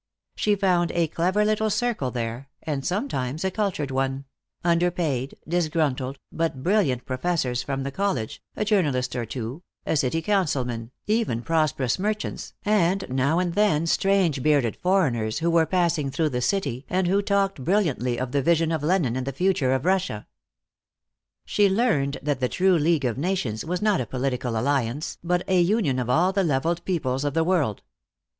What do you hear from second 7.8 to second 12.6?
the college, a journalist or two, a city councilman, even prosperous merchants,